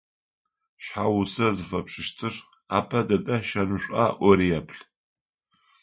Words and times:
Шъхьагъусэ 0.83 1.47
зыфэпшӏыщтыр 1.55 2.33
апэ 2.77 2.99
дэдэ 3.07 3.35
шэнышӏуа 3.47 4.05
ӏори 4.17 4.47
еплъ. 4.59 4.79